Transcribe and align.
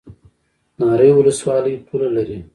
ناری 0.79 1.09
ولسوالۍ 1.15 1.75
پوله 1.87 2.09
لري؟ 2.15 2.39